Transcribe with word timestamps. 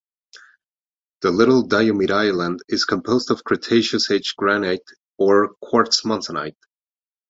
The 1.21 1.29
Little 1.29 1.61
Diomede 1.61 2.09
island 2.09 2.61
is 2.67 2.85
composed 2.85 3.29
of 3.29 3.43
Cretaceous 3.43 4.09
age 4.09 4.33
granite 4.35 4.81
or 5.19 5.49
quartz 5.61 6.01
monzonite. 6.01 6.55